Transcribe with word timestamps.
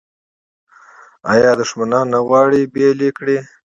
آیا 1.33 1.51
دښمنان 1.61 2.05
نه 2.13 2.19
غواړي 2.27 2.61
بیل 2.73 2.99
یې 3.05 3.11
کړي؟ 3.17 3.37